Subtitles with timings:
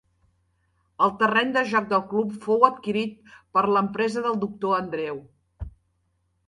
[1.07, 5.23] El terreny de joc del club fou adquirit per l'empresa del Doctor Andreu.